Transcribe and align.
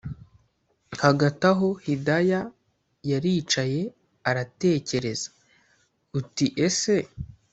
hagati 1.03 1.43
aho 1.51 1.67
hidaya 1.85 2.39
yaricaye 3.09 3.81
aratekereza 4.29 5.27
uti; 6.19 6.45
ese 6.67 6.95